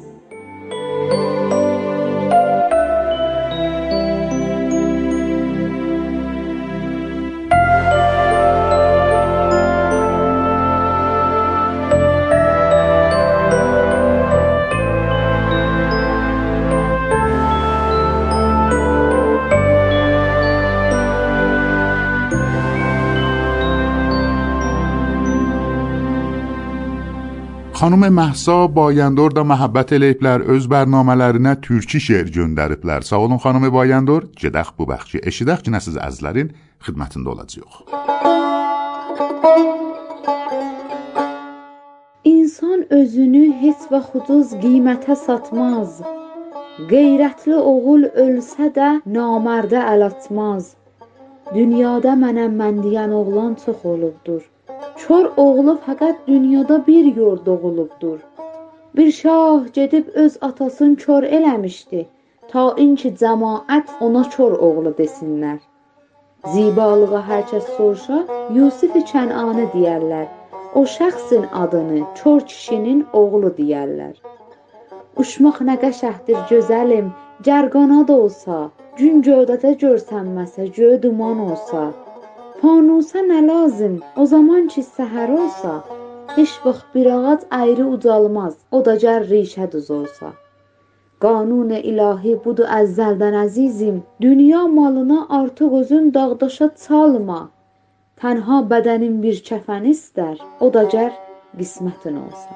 Xanım 27.86 28.04
Məhsa 28.18 28.54
Bayandor 28.76 29.34
da 29.38 29.44
məhəbbət 29.46 29.92
eləyiblər, 29.96 30.44
öz 30.54 30.64
bərnamələrinə 30.74 31.52
türkü 31.66 32.00
şeir 32.06 32.32
göndəriblər. 32.38 33.04
Sağ 33.06 33.20
olun 33.26 33.38
xanım 33.44 33.68
Bayandor. 33.76 34.24
Gedək 34.42 34.72
bu 34.78 34.88
bəxşi 34.90 35.22
eşidək 35.30 35.62
ki, 35.68 35.74
nə 35.76 35.82
siz 35.86 36.00
əzlərin 36.08 36.50
xidmətində 36.88 37.30
olacağıq. 37.34 37.76
İnsan 42.32 42.88
özünü 43.02 43.44
heç 43.62 43.86
vaxt 43.92 44.18
ucuz 44.22 44.58
qiymətə 44.66 45.20
satmaz. 45.28 46.02
Qeyrətli 46.90 47.62
oğul 47.74 48.10
ölsə 48.26 48.72
də 48.80 48.90
namərdə 49.20 49.86
əl 49.94 50.08
atmaz. 50.10 50.74
Dünyada 51.54 52.18
mənəm 52.26 52.58
mən 52.64 52.82
deyən 52.88 53.14
oğlan 53.22 53.54
çox 53.62 53.86
olubdur. 53.94 54.42
Kör 55.06 55.26
oğlu 55.38 55.74
fəqət 55.86 56.22
dünyada 56.28 56.76
bir 56.88 57.16
yor 57.16 57.46
doğulubdur. 57.46 58.20
Bir 58.96 59.12
şah 59.12 59.74
gedib 59.74 60.08
öz 60.14 60.38
atasını 60.42 60.96
kör 60.96 61.24
eləmişdi. 61.38 62.06
Ta 62.52 62.64
inki 62.86 63.12
cəmaət 63.22 63.92
ona 64.06 64.24
kör 64.36 64.56
oğlu 64.68 64.94
desinlər. 65.00 65.60
Zibalığa 66.54 67.22
hər 67.28 67.44
kəs 67.52 67.68
soruşa, 67.76 68.18
Yusif 68.56 68.96
Kənanı 69.12 69.68
deyərlər. 69.76 70.26
O 70.74 70.84
şəxsin 70.96 71.46
adını 71.64 72.02
kör 72.24 72.42
kişinin 72.54 73.06
oğlu 73.22 73.52
deyərlər. 73.60 74.16
Uçmaq 75.22 75.62
nə 75.70 75.78
qəşəhdir 75.84 76.42
gözəlim, 76.54 77.14
gərqanad 77.50 78.10
olsa, 78.18 78.58
gün 78.98 79.22
gövdədə 79.30 79.76
görsənməsə, 79.86 80.72
göy 80.80 80.98
duman 81.06 81.46
olsa. 81.50 81.92
Fanusa 82.62 83.20
nə 83.20 83.40
lazım, 83.48 83.96
o 84.22 84.26
zaman 84.26 84.68
ki 84.74 84.82
səhər 84.98 85.32
olsa, 85.38 85.74
heç 86.36 86.54
vaxt 86.66 86.86
bir 86.96 87.08
ağac 87.16 87.42
ayrı 87.58 87.86
ucalmaz, 87.96 88.56
o 88.72 88.80
da 88.86 88.96
gər 89.04 89.26
rişə 89.32 89.66
düz 89.72 89.90
olsa. 89.98 90.32
Qanun 91.24 91.72
ilahi 91.92 92.34
budur 92.46 92.68
əzəldən 92.80 93.36
əzizim, 93.44 93.98
dünya 94.26 94.64
malına 94.78 95.20
artıq 95.40 95.76
özün 95.82 96.14
dağdaşa 96.18 96.70
çalma. 96.86 97.42
Tənha 98.22 98.62
bədənin 98.72 99.16
bir 99.26 99.42
kəfən 99.50 99.90
istər, 99.96 100.38
o 100.60 100.72
da 100.78 100.84
gər 100.96 101.12
qismətin 101.60 102.16
olsa. 102.24 102.52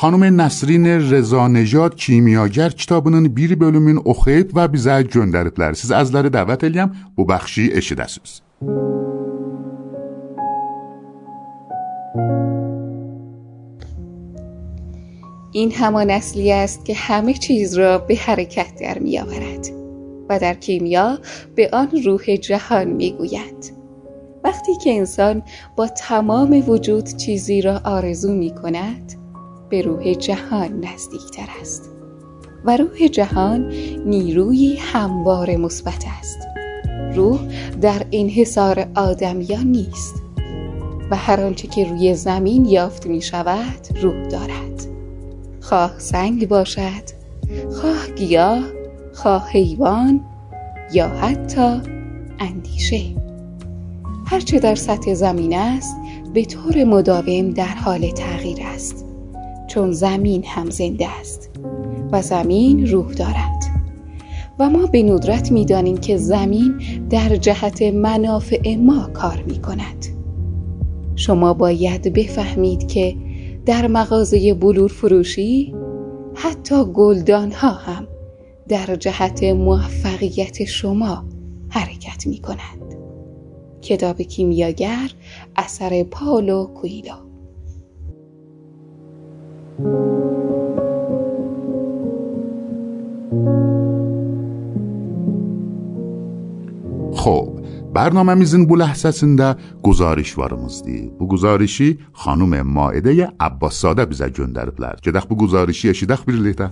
خانم 0.00 0.40
نسرین 0.40 0.86
رضا 0.86 1.48
نژاد 1.48 1.96
کیمیاگر 1.96 2.68
کتابنن 2.68 3.28
بیر 3.28 3.54
بلومین 3.54 4.02
اخیب 4.06 4.50
و 4.54 4.68
بیزه 4.68 5.04
جندرد 5.04 5.60
لرسیز 5.60 5.90
از 5.90 6.14
لره 6.14 6.28
دوت 6.28 6.64
الیم 6.64 6.90
بو 7.16 7.24
بخشی 7.24 7.70
اشیده 7.72 8.06
سوز 8.06 8.40
این 15.52 15.72
همان 15.72 16.10
اصلی 16.10 16.52
است 16.52 16.84
که 16.84 16.94
همه 16.94 17.34
چیز 17.34 17.74
را 17.74 17.98
به 17.98 18.16
حرکت 18.16 18.72
در 18.80 18.98
می 18.98 19.18
آورد 19.18 19.66
و 20.28 20.38
در 20.38 20.54
کیمیا 20.54 21.18
به 21.54 21.70
آن 21.72 21.88
روح 22.04 22.36
جهان 22.36 22.88
می 22.88 23.12
گوید. 23.12 23.72
وقتی 24.44 24.72
که 24.84 24.96
انسان 24.96 25.42
با 25.76 25.86
تمام 25.86 26.68
وجود 26.68 27.04
چیزی 27.16 27.62
را 27.62 27.80
آرزو 27.84 28.34
می 28.34 28.54
کند 28.54 29.17
به 29.70 29.82
روح 29.82 30.14
جهان 30.14 30.84
نزدیکتر 30.84 31.48
است 31.60 31.90
و 32.64 32.76
روح 32.76 33.08
جهان 33.08 33.72
نیروی 34.06 34.76
هموار 34.76 35.56
مثبت 35.56 36.04
است. 36.20 36.38
روح 37.14 37.40
در 37.80 38.06
انحصار 38.12 38.86
آدمیان 38.96 39.66
نیست 39.66 40.22
و 41.10 41.16
هر 41.16 41.40
آنچه 41.40 41.68
که 41.68 41.84
روی 41.84 42.14
زمین 42.14 42.64
یافت 42.64 43.06
می 43.06 43.22
شود 43.22 43.88
روح 44.02 44.28
دارد. 44.28 44.86
خواه 45.60 45.98
سنگ 45.98 46.48
باشد 46.48 47.18
خواه 47.72 48.06
گیاه 48.16 48.64
خواه 49.14 49.48
حیوان 49.50 50.20
یا 50.92 51.08
حتی 51.08 51.80
اندیشه. 52.38 53.00
هرچه 54.26 54.58
در 54.58 54.74
سطح 54.74 55.14
زمین 55.14 55.56
است 55.56 55.96
به 56.34 56.44
طور 56.44 56.84
مداوم 56.84 57.50
در 57.50 57.64
حال 57.64 58.10
تغییر 58.10 58.58
است. 58.62 59.07
چون 59.68 59.92
زمین 59.92 60.44
هم 60.46 60.70
زنده 60.70 61.08
است 61.20 61.50
و 62.12 62.22
زمین 62.22 62.86
روح 62.86 63.12
دارد. 63.12 63.58
و 64.58 64.70
ما 64.70 64.86
به 64.86 65.02
ندرت 65.02 65.52
می 65.52 65.64
دانیم 65.64 65.96
که 65.96 66.16
زمین 66.16 66.78
در 67.10 67.36
جهت 67.36 67.82
منافع 67.82 68.76
ما 68.76 69.06
کار 69.14 69.42
می 69.46 69.62
کند 69.62 70.06
شما 71.16 71.54
باید 71.54 72.12
بفهمید 72.12 72.88
که 72.88 73.16
در 73.66 73.86
مغازه 73.86 74.54
بلور 74.54 74.88
فروشی 74.88 75.74
حتی 76.34 76.84
گلدان 76.84 77.52
ها 77.52 77.70
هم 77.70 78.06
در 78.68 78.96
جهت 78.96 79.44
موفقیت 79.44 80.64
شما 80.64 81.24
حرکت 81.68 82.26
می 82.26 82.38
کنند 82.38 82.94
کتاب 83.82 84.22
کیمیاگر 84.22 85.10
اثر 85.56 86.02
پالو 86.02 86.66
کویلو. 86.66 87.27
خوب 89.78 89.88
برنامه 97.94 98.34
میزین 98.34 98.66
بو 98.66 98.76
لحظه 98.76 99.10
سنده 99.10 99.56
گزارش 99.82 100.38
وارمز 100.38 100.82
دی 100.82 101.10
بو 101.18 101.28
گزارشی 101.28 101.98
خانوم 102.12 102.62
ماعده 102.62 103.32
عباس 103.40 103.74
ساده 103.74 104.04
بیزه 104.04 104.30
جندر 104.30 104.70
بلر 104.70 104.94
جدخ 105.02 105.26
بو 105.26 105.36
گزارشی 105.36 105.90
اشیدخ 105.90 106.24
بیرلیده 106.24 106.70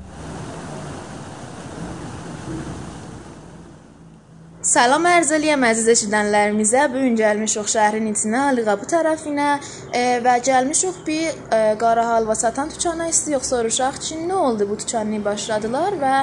Salam 4.66 5.04
arz 5.06 5.28
eləyəm 5.30 5.62
əziz 5.62 5.86
eşidənlərimizə. 5.92 6.88
Bu 6.90 6.98
gün 7.04 7.14
gəlmişik 7.20 7.68
şəhərin 7.70 8.08
içinə, 8.10 8.40
Aliqapı 8.50 8.88
tərəfinə 8.90 9.50
e, 9.94 10.00
və 10.24 10.32
gəlmişik 10.48 10.96
bir 11.06 11.28
e, 11.28 11.60
qara 11.78 12.06
halva 12.08 12.34
satan 12.34 12.72
dükana 12.72 13.06
istəyirik 13.12 13.46
soruşaq 13.46 14.00
ki, 14.02 14.18
nə 14.26 14.40
oldu 14.48 14.66
bu 14.66 14.74
dükanı 14.80 15.20
başladılar 15.24 15.94
və 16.00 16.14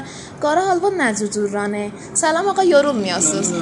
qara 0.43 0.65
halva 0.67 0.91
nə 0.91 1.13
cür 1.21 1.31
cürranı? 1.37 1.85
Salam 2.19 2.49
ağa, 2.51 2.65
yorulmayasınız. 2.67 3.53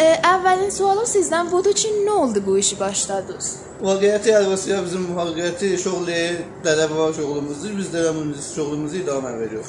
E, 0.00 0.08
əvvəlin 0.32 0.72
sualım 0.78 1.10
sizdən 1.12 1.52
budur 1.52 1.76
ki, 1.76 1.92
nə 2.08 2.16
oldu 2.22 2.40
bu 2.46 2.56
işi 2.62 2.80
başladınız? 2.80 3.50
Vaqiəti 3.84 4.32
əlbəttə 4.40 4.80
bizim 4.86 5.04
vaqiəti 5.20 5.74
şoğlu 5.84 6.16
dərəvə 6.64 7.12
şoğlumuzdur. 7.20 7.76
Biz 7.82 7.92
dərəvimiz 7.98 8.48
şoğlumuzu 8.56 9.02
idamə 9.04 9.36
veririk. 9.42 9.68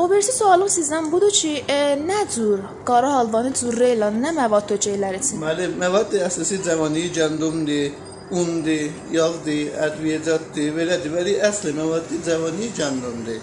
O 0.00 0.10
birisi 0.10 0.32
sualım 0.32 0.68
sizdən 0.72 1.10
budur 1.12 1.32
ki, 1.38 1.50
e, 1.68 1.74
nə 2.10 2.20
cür 2.34 2.60
qara 2.88 3.10
halvanı 3.18 3.50
ilə 3.52 4.08
nə 4.22 4.30
məvad 4.38 4.70
tökəklər 4.70 5.18
için? 5.18 5.42
Bəli, 5.44 5.66
məvad 5.82 6.14
əsası 6.28 6.60
cəvani, 6.64 7.02
gəndumdur, 7.18 7.98
undur, 8.40 8.86
yağdır, 9.12 9.60
ədviyyəcatdır, 9.86 10.70
belədir. 10.78 11.12
Bəli, 11.18 11.34
əsli 11.50 11.74
məvaddı 11.76 12.20
cəvani, 12.28 12.70
gəndumdur. 12.78 13.42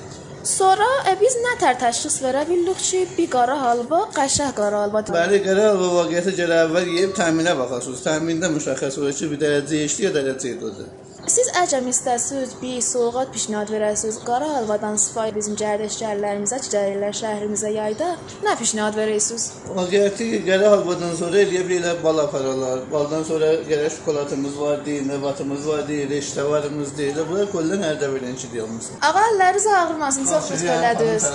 Sonra 0.58 0.88
e, 1.12 1.14
biz 1.22 1.38
nə 1.46 1.54
tər 1.62 1.78
təşxis 1.84 2.18
verə 2.26 2.42
bildik 2.50 2.82
ki, 2.90 3.04
bir 3.18 3.30
qara 3.36 3.60
halva 3.62 4.08
qəşəng 4.18 4.56
qara 4.58 4.86
halvadır. 4.88 5.14
Bəli, 5.20 5.44
qara 5.46 5.68
halva 5.74 5.92
vaqiəti 6.00 6.34
gələ 6.40 6.64
əvvəl 6.66 6.94
yeyib 6.96 7.14
təminə 7.20 7.54
baxasınız. 7.60 8.02
Təmində 8.08 8.50
müşəxəs 8.56 8.98
olur 9.04 9.14
ki, 9.20 9.30
bir 9.36 9.46
dərəcə 9.46 9.84
işliyə 9.92 10.16
dərəcə 10.18 10.56
edir. 10.56 10.90
Siz 11.38 11.50
əcəm 11.54 11.86
istəsiz 11.92 12.54
bir 12.58 12.78
sovqat 12.82 13.28
pişnad 13.34 13.70
verəsiniz. 13.70 14.16
Qara 14.26 14.48
halvadan 14.56 14.96
istifadə 14.98 15.36
bizim 15.36 15.58
gərdəşlərlərimizə, 15.60 16.58
cərələr 16.74 17.14
şəhrimizə 17.20 17.70
yayda 17.76 18.08
nə 18.46 18.56
pişnad 18.58 18.98
verəsiniz? 18.98 19.46
Vaqiəti 19.78 20.32
qara 20.48 20.72
halvadan 20.74 21.14
sonra 21.22 21.44
eləyə 21.44 21.62
bilərlər 21.70 22.02
bal 22.02 22.24
aparalar. 22.26 22.82
Baldan 22.94 23.28
sonra 23.30 23.54
gələ 23.70 23.92
şokoladımız 24.00 24.60
var, 24.64 24.82
nevatımız 25.14 25.68
var, 25.70 25.88
reştavarımız 26.16 26.98
deyil. 26.98 27.20
Bunlar 27.30 27.52
kollan 27.52 27.86
ərdə 27.92 28.10
verənçi 28.16 28.50
deyilmiş. 28.56 28.94
Ağa 29.06 29.28
əlləriniz 29.30 29.74
ağrımasın, 29.82 30.32
çox 30.32 30.54
xoş 30.56 30.70
gələdiniz. 30.72 31.28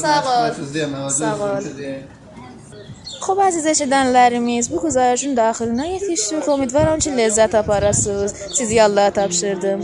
Sağ 0.00 0.24
ol. 0.38 1.10
Sağ 1.20 1.36
ol. 1.52 2.19
خب 3.20 3.40
عزیز 3.46 3.66
شدنlərimiz 3.80 4.70
bu 4.72 4.80
güzarışın 4.84 5.36
daxilinə 5.36 5.86
yetişdik. 5.94 6.48
Ümidvaram 6.54 6.98
ki, 7.04 7.10
lezzət 7.18 7.56
aparasınız. 7.62 8.34
Sizi 8.56 8.82
Allah'a 8.82 9.10
tapşırdım. 9.10 9.80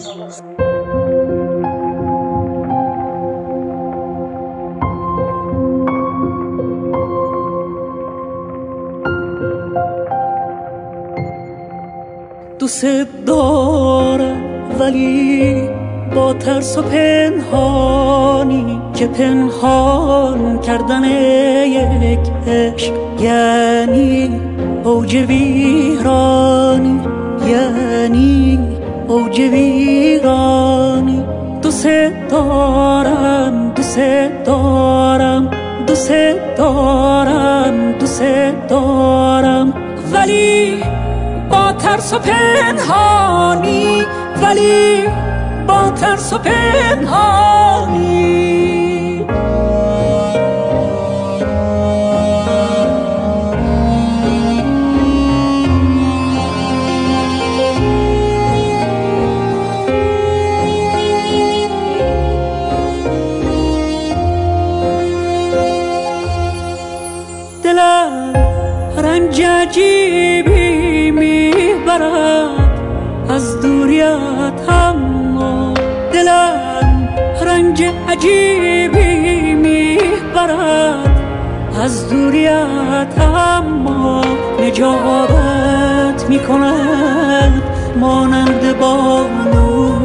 دوست 12.61 13.07
دارم 13.27 14.38
ولی 14.81 15.86
با 16.16 16.33
ترس 16.33 16.79
و 16.79 16.83
پنهانی 16.83 18.81
که 18.94 19.07
پنهان 19.07 20.61
کردن 20.61 21.05
یک 21.05 22.20
عشق 22.46 22.92
یعنی 23.20 24.40
اوج 24.85 25.14
ویرانی 25.14 27.00
یعنی 27.46 28.59
اوج 29.09 29.40
ویرانی. 29.40 31.24
دوست 31.62 31.87
دارم 32.31 33.72
دوست 33.76 33.98
دارم 34.44 35.50
دوست 35.87 36.12
دارم 36.57 37.92
دوست 37.92 38.22
دارم. 38.68 39.74
ولی 40.12 40.83
با 41.50 41.72
ترس 41.72 42.14
و 42.14 42.18
پنهانی 42.18 44.02
ولی 44.42 45.07
با 45.66 45.90
ترس 45.90 46.33
و 46.33 46.38
پنهانی. 46.38 48.26
عجیبی 69.66 71.11
می‌برد. 71.11 72.36
عجیبی 78.27 79.55
می‌برد. 79.55 81.21
از 81.85 82.11
دوریت 82.11 83.19
اما 83.19 84.25
نجابت 84.61 86.27
می‌کند. 86.29 87.62
مانند 88.01 88.79
بانوهای 88.79 90.01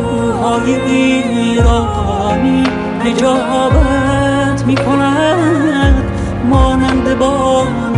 ایرانی 0.75 2.63
نجابت 3.05 4.65
می‌کند. 4.67 6.03
مانند 6.49 7.19
بانوهای 7.19 7.91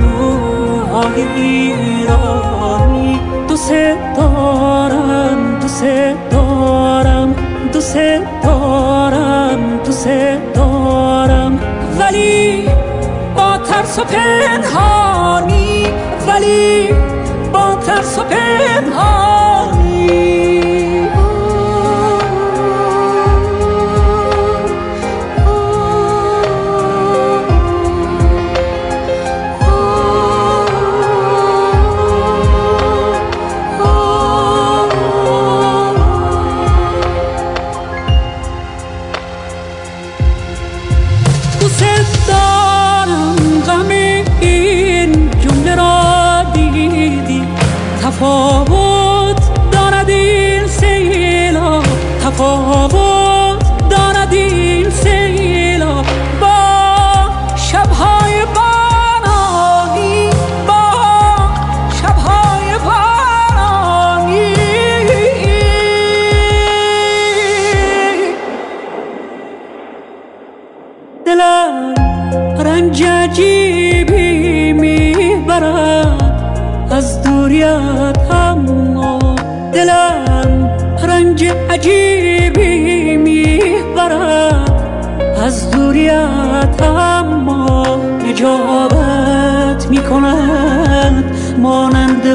های 0.93 1.21
ایرانی 1.35 3.19
دوست 3.47 3.71
دارم 4.17 5.59
دوست 5.61 5.83
دارم 6.31 7.35
دوست 7.73 7.97
دارم. 8.43 9.02
دوست 10.03 10.53
دارم. 10.55 11.59
ولی 11.99 12.69
با 13.35 13.57
ترس 13.57 13.99
و 13.99 14.03
پنهانی 14.03 15.87
ولی 16.27 16.89
با 17.53 17.75
ترس 17.75 18.19
و 18.19 18.23
پنهانی 18.23 19.12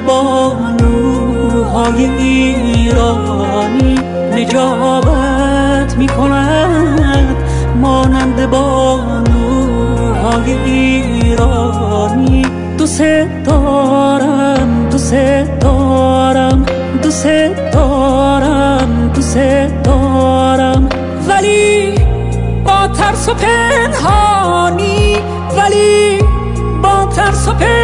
بانوهای 0.07 2.05
ایرانی 2.05 3.99
نجابت 4.33 5.97
می 5.99 6.09
کند 6.09 7.37
مانند 7.81 8.51
بانوهای 8.51 10.53
ایرانی 10.65 12.43
دوست 12.79 13.03
دارم 13.45 14.89
دوست 14.91 15.15
دارم 15.61 16.67
دوست 17.03 17.27
دارم. 17.73 17.88
دوست 19.29 19.83
دارم. 19.85 20.89
ولی 21.29 21.95
با 22.65 22.89
ترس 22.89 23.29
و 23.29 23.35
پنهانی 23.35 25.17
ولی 25.57 26.19
با 26.83 27.07
ترس 27.17 27.49
و 27.49 27.53
پنهانی 27.53 27.78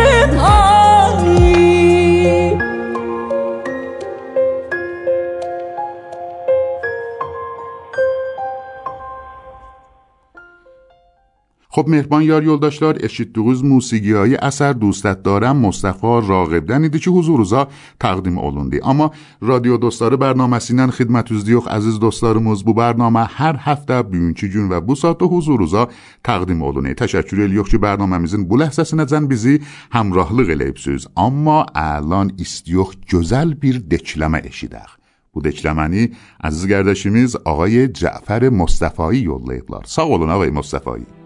خب 11.75 11.89
مهربان 11.89 12.23
یار 12.23 12.45
یلداشتار 12.45 12.99
اشید 13.01 13.33
دوغوز 13.33 13.65
موسیقی 13.65 14.13
های 14.13 14.37
اثر 14.37 14.73
دوستت 14.73 15.23
دارم. 15.23 15.57
مصطفى 15.57 16.21
راقب 16.29 16.67
دنیدی 16.67 16.99
چه 16.99 17.11
حضور 17.11 17.39
روزا 17.39 17.69
تقدیم 18.01 18.39
اولوندی 18.39 18.81
اما 18.85 19.11
رادیو 19.41 19.77
دوستار 19.77 20.17
برنامه 20.17 20.59
سینن 20.59 20.91
خدمت 20.91 21.33
از 21.33 21.45
دیوخ 21.45 21.69
عزیز 21.69 22.01
دوستار 22.01 22.39
مزبو 22.39 22.75
برنامه 22.75 23.25
هر 23.25 23.57
هفته 23.59 24.03
بیونچی 24.03 24.49
جون 24.49 24.69
و 24.69 24.81
بو 24.81 24.95
ساعت 24.95 25.17
حضور 25.21 25.59
روزا 25.59 25.89
تقدیم 26.25 26.63
اولونی 26.63 26.95
تشکر 26.95 27.41
الیخ 27.41 27.69
چه 27.69 27.79
برنامه 27.79 28.19
میزین. 28.19 28.45
بو 28.45 28.57
لحظه 28.57 28.97
نزن 28.97 29.27
بیزی 29.27 29.61
همراهلی 29.93 30.45
غلیب 30.45 30.77
سوز 30.77 31.09
اما 31.17 31.67
الان 31.75 32.33
استیوخ 32.41 32.95
جزل 33.07 33.55
بیر 33.55 33.79
دکلمه 33.79 34.43
اشیدخ. 34.45 34.97
Bu 35.35 35.45
deklemeni 35.45 36.13
aziz 36.41 36.69
kardeşimiz 36.69 37.37
Ağayı 37.45 37.93
Cafer 37.93 38.49
Mustafa'yı 38.49 39.23
yollayıblar. 39.23 39.83
Sağ 39.87 40.07
olun 40.07 40.29
Ağayı 40.29 40.53
Mustafa'yı. 40.53 41.24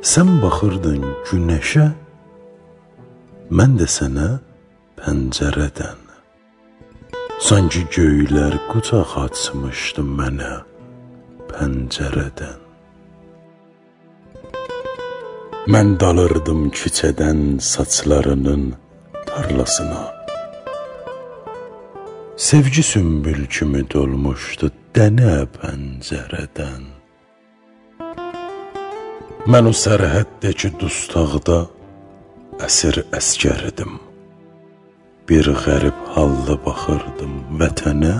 Sən 0.00 0.38
baxırdın 0.40 1.02
günəşə, 1.28 1.90
mən 3.52 3.74
də 3.76 3.84
sənə 3.84 4.28
pəncərədən. 4.96 5.98
Sanki 7.44 7.82
göylər 7.92 8.54
qucaq 8.70 9.12
açmışdı 9.20 10.04
mənə 10.08 10.54
pəncərədən. 11.50 12.62
Mən 15.68 15.92
dalırdım 16.00 16.70
küçədən 16.78 17.60
saçlarının 17.60 18.64
tarlasına. 19.26 20.06
Sevgi 22.36 22.86
sümbül 22.92 23.44
kimi 23.52 23.84
dolmuşdu 23.92 24.72
dənə 24.96 25.44
pəncərədən. 25.58 26.99
Mən 29.50 29.66
o 29.66 29.70
sərhəddəki 29.74 30.68
dustaqda 30.78 31.56
əsir 32.62 33.00
əskərdim. 33.18 33.96
Bir 35.26 35.48
qərib 35.64 36.04
halda 36.14 36.54
baxırdım 36.66 37.32
vətənə 37.58 38.12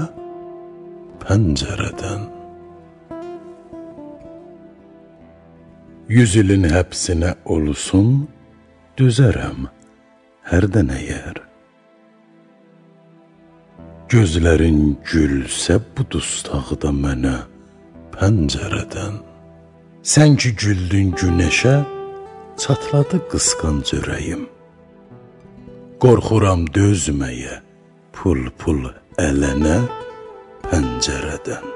pəncərədən. 1.22 2.26
Yüz 6.16 6.34
ilin 6.42 6.66
həbsinə 6.74 7.36
olsun, 7.54 8.10
düzərəm 8.98 9.70
hərdən 10.50 10.94
əgər. 10.98 11.42
Gözlərin 14.10 14.84
gülsə 15.06 15.78
bu 15.94 16.10
dustaqda 16.10 16.90
mənə 17.04 17.38
pəncərədən. 18.18 19.29
Sən 20.00 20.32
ki 20.40 20.54
güldün 20.56 21.10
günəşə, 21.12 21.74
çatladı 22.56 23.18
qısqanc 23.28 23.90
ürəyim. 23.98 24.46
Qorxuram 26.00 26.62
dözməyə, 26.72 27.58
pul-pul 28.16 28.80
ələnə 29.20 29.76
pəncərədən. 30.64 31.68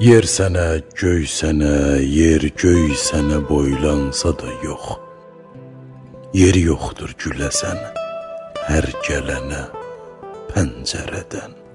Yer 0.00 0.24
sənə, 0.24 0.80
göy 0.96 1.28
sənə, 1.28 2.00
yer 2.00 2.48
göy 2.56 2.96
sənə 2.96 3.44
boylansa 3.44 4.32
da 4.40 4.56
yox. 4.64 4.96
Yeri 6.32 6.64
yoxdur 6.70 7.12
güləsən 7.20 7.84
hər 8.70 8.88
gələnə 9.04 9.64
pəncərədən. 10.54 11.67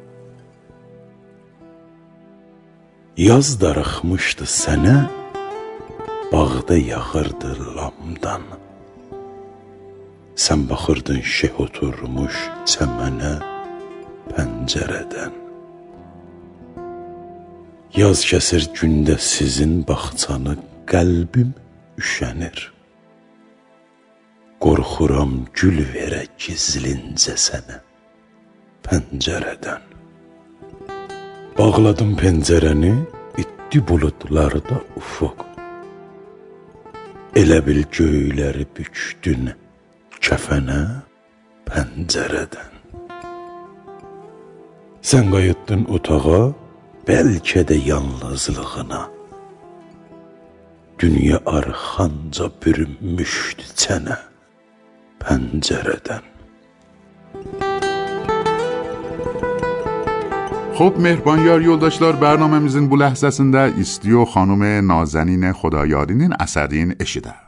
Yaz 3.18 3.62
darıxmışdı 3.62 4.46
sənə, 4.50 5.06
bağda 6.32 6.78
yağırdı 6.78 7.52
lamdan. 7.76 8.42
Sən 10.36 10.66
baxırdın 10.70 11.22
şeh 11.22 11.60
oturmuş 11.62 12.34
çəmənə 12.72 13.36
pəncərədən. 14.34 15.38
Yaz 18.02 18.26
kəsir 18.26 18.66
gündə 18.74 19.20
sizin 19.22 19.86
baxçanı, 19.86 20.58
qəlbim 20.90 21.54
üşənir. 22.02 22.60
Qorxuram 24.58 25.44
gül 25.54 25.86
verə 25.94 26.26
gizlincə 26.42 27.38
sənə 27.38 27.84
pəncərədən. 28.82 29.93
Bağladım 31.58 32.16
pəncərəni, 32.18 32.92
itdi 33.38 33.80
buludlarda 33.88 34.80
ufuq. 34.98 35.44
Elə 37.38 37.60
bil 37.68 37.84
göyləri 37.94 38.66
bükdün 38.74 39.52
kəfənə 40.18 40.80
pəncərədən. 41.70 42.74
Sən 45.06 45.30
qayıtdın 45.36 45.86
otağa, 45.94 46.42
bəlkə 47.06 47.62
də 47.70 47.78
yalnızlığına. 47.86 49.04
Dünya 51.00 51.38
arxanca 51.58 52.50
bürünmüşdü 52.66 53.70
çənə 53.84 54.18
pəncərədən. 55.22 56.26
خب 60.74 60.94
مهربان 61.00 61.46
یار 61.46 61.62
یولداشتار 61.62 62.16
برنامه 62.16 62.60
میزین 62.60 62.88
بو 62.88 62.96
لحظه 62.96 63.30
سنده. 63.30 63.74
استیو 63.80 64.26
خانوم 64.26 64.64
نازنین 64.64 65.52
خدایارینین 65.52 66.34
اصدین 66.40 66.96
اشیده. 67.00 67.43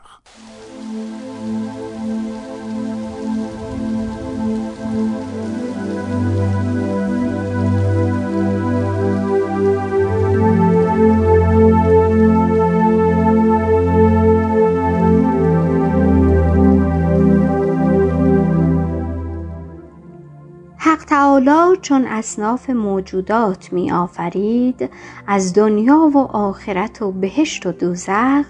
تعالی 21.46 21.78
چون 21.82 22.04
اصناف 22.04 22.70
موجودات 22.70 23.72
می 23.72 23.92
آفرید 23.92 24.90
از 25.26 25.54
دنیا 25.54 26.10
و 26.14 26.18
آخرت 26.18 27.02
و 27.02 27.12
بهشت 27.12 27.66
و 27.66 27.72
دوزخ 27.72 28.46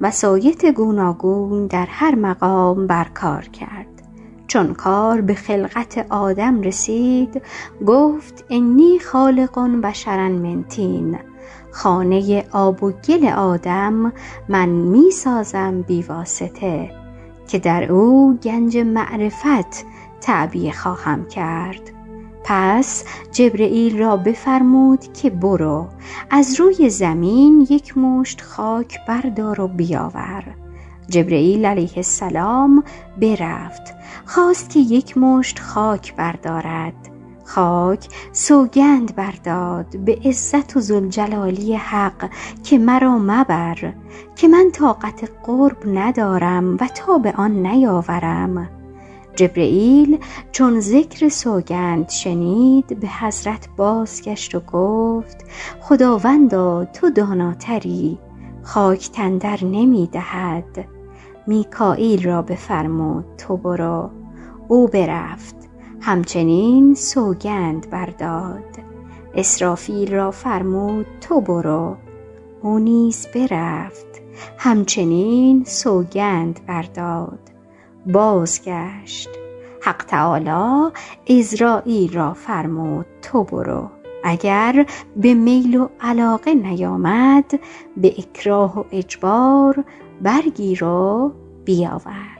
وسایط 0.00 0.66
گوناگون 0.66 1.66
در 1.66 1.86
هر 1.86 2.14
مقام 2.14 2.86
برکار 2.86 3.42
کرد. 3.42 3.86
چون 4.46 4.74
کار 4.74 5.20
به 5.20 5.34
خلقت 5.34 6.06
آدم 6.10 6.60
رسید 6.60 7.42
گفت 7.86 8.44
انی 8.50 8.98
خالق 8.98 9.58
بشرا 9.82 10.28
من 10.28 10.62
طین 10.62 11.18
خانه 11.70 12.44
آب 12.52 12.82
و 12.82 12.92
گل 13.08 13.26
آدم 13.26 14.12
من 14.48 14.68
می 14.68 15.10
سازم 15.10 15.82
بی 15.82 16.02
واسطه 16.02 16.90
که 17.48 17.58
در 17.58 17.92
او 17.92 18.38
گنج 18.42 18.76
معرفت 18.78 19.86
تعبیه 20.20 20.72
خواهم 20.72 21.28
کرد. 21.28 22.01
پس 22.44 23.04
جبرئیل 23.32 23.98
را 23.98 24.16
بفرمود 24.16 25.12
که 25.12 25.30
برو 25.30 25.88
از 26.30 26.60
روی 26.60 26.90
زمین 26.90 27.66
یک 27.70 27.98
مشت 27.98 28.40
خاک 28.40 28.98
بردار 29.08 29.60
و 29.60 29.68
بیاور. 29.68 30.44
جبرئیل 31.08 31.64
علیه 31.66 31.92
السلام 31.96 32.84
برفت 33.20 33.82
خواست 34.26 34.70
که 34.70 34.80
یک 34.80 35.18
مشت 35.18 35.58
خاک 35.58 36.16
بردارد. 36.16 36.92
خاک 37.44 38.08
سوگند 38.32 39.14
برداد 39.14 39.96
به 39.96 40.18
عزت 40.24 40.76
و 40.76 40.80
زلجلالی 40.80 41.74
حق 41.74 42.30
که 42.64 42.78
مرا 42.78 43.18
مبر 43.18 43.92
که 44.36 44.48
من 44.48 44.70
طاقت 44.72 45.30
قرب 45.44 45.76
ندارم 45.86 46.76
و 46.80 46.88
تا 46.94 47.18
به 47.18 47.32
آن 47.32 47.66
نیاورم. 47.66 48.81
جبرئیل 49.36 50.18
چون 50.52 50.80
ذکر 50.80 51.28
سوگند 51.28 52.08
شنید 52.08 53.00
به 53.00 53.08
حضرت 53.08 53.68
بازگشت 53.76 54.54
و 54.54 54.60
گفت 54.60 55.36
خداوندا 55.80 56.84
تو 56.84 57.10
داناتری 57.10 58.18
خاک 58.62 59.10
تندر 59.10 59.64
نمی 59.64 60.08
دهد. 60.12 60.84
میکائیل 61.46 62.24
را 62.24 62.42
بفرمود 62.42 63.24
تو 63.38 63.56
برو. 63.56 64.10
او 64.68 64.88
برفت. 64.88 65.56
همچنین 66.00 66.94
سوگند 66.94 67.90
برداد. 67.90 68.64
اسرافیل 69.34 70.14
را 70.14 70.30
فرمود 70.30 71.06
تو 71.20 71.40
برو. 71.40 71.96
او 72.62 72.78
نیز 72.78 73.26
برفت. 73.34 74.06
همچنین 74.58 75.64
سوگند 75.64 76.66
برداد. 76.66 77.51
بازگشت. 78.06 79.28
حق 79.82 80.04
تعالی 80.04 80.92
ازرائیل 81.38 82.12
را 82.12 82.34
فرمود 82.34 83.06
تو 83.22 83.44
برو. 83.44 83.90
اگر 84.24 84.86
به 85.16 85.34
میل 85.34 85.76
و 85.76 85.88
علاقه 86.00 86.54
نیامد 86.54 87.60
به 87.96 88.14
اکراه 88.18 88.78
و 88.78 88.84
اجبار 88.92 89.84
برگیر 90.22 90.84
و 90.84 91.32
بیاور. 91.64 92.31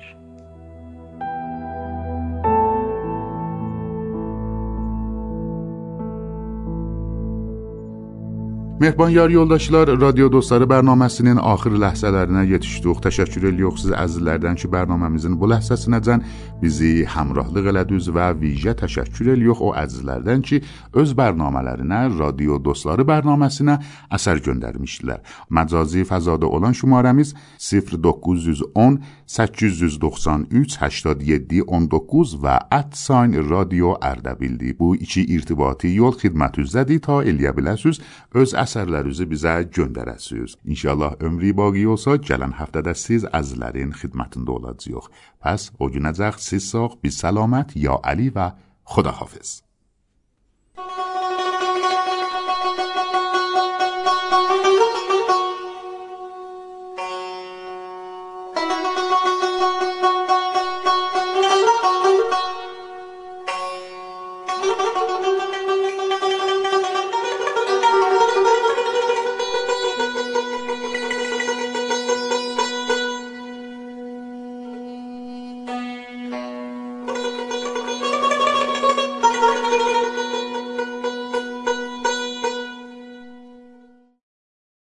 Mehriban 8.82 9.08
yar 9.08 9.30
yoldaşlar, 9.30 10.00
Radio 10.00 10.26
Dostları 10.32 10.66
bərnaməsinin 10.66 11.38
axır 11.38 11.76
ləhzələrinə 11.78 12.40
yetişdik. 12.50 12.98
Təşəkkür 13.04 13.44
edirik 13.52 13.76
siz 13.78 13.92
əzizlərdən 13.94 14.56
ki, 14.58 14.66
bərnaməmizin 14.72 15.36
bu 15.38 15.46
ləhzəsinəcən 15.52 16.24
bizi 16.58 17.04
həmrahlıq 17.06 17.68
elədiniz 17.70 18.08
və 18.10 18.32
vicə 18.40 18.74
təşəkkür 18.80 19.36
edirik 19.36 19.62
o 19.62 19.70
əzizlərdən 19.78 20.42
ki, 20.48 20.58
öz 20.98 21.12
bərnamələrinə 21.14 22.00
Radio 22.16 22.58
Dostları 22.58 23.06
bərnaməsinə 23.06 23.76
əsər 24.18 24.42
göndərmişdilər. 24.48 25.22
Məcazi 25.54 26.02
fəzada 26.10 26.50
olan 26.50 26.74
şumarəmiz 26.74 27.36
0910 27.62 28.98
893 29.32 30.76
87 30.82 31.62
19 31.70 32.34
və 32.42 32.58
@sign 32.90 33.38
radio 33.46 33.94
Ərdəbildir. 34.10 34.74
Bu 34.78 34.96
iki 34.96 35.22
irtibati 35.22 35.94
yol 35.94 36.18
xidmətinizdədir 36.18 37.00
ta 37.06 37.22
eləyə 37.22 37.54
biləsiniz 37.54 38.02
öz 38.34 38.58
əsərlərinizi 38.72 39.26
bizə 39.28 39.54
göndərəsiniz. 39.76 40.56
İnşallah 40.64 41.18
ömrü 41.26 41.52
baqi 41.58 41.84
olsa, 41.92 42.16
gələn 42.28 42.54
həftədə 42.56 42.94
siz 42.96 43.26
əzizlərin 43.28 43.92
xidmətində 44.00 44.56
olacağıq. 44.56 45.10
Pəs 45.44 45.68
o 45.78 45.90
günəcək 45.92 46.40
siz 46.40 46.70
sağ, 46.72 46.88
biz 47.04 47.20
səlamət, 47.20 47.76
ya 47.76 48.00
Əli 48.12 48.30
və 48.32 48.48
Xudahafiz. 48.94 49.60